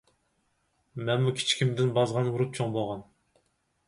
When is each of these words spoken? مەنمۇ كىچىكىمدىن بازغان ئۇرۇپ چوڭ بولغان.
مەنمۇ 1.09 1.33
كىچىكىمدىن 1.39 1.91
بازغان 1.97 2.31
ئۇرۇپ 2.31 2.57
چوڭ 2.61 2.73
بولغان. 2.79 3.05